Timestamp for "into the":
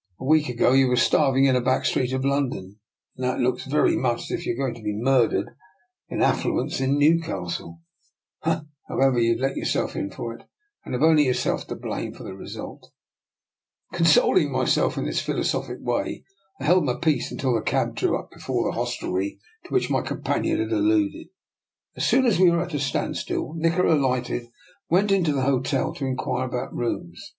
25.12-25.42